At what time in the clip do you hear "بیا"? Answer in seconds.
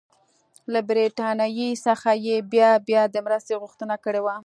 2.51-2.71, 2.87-3.01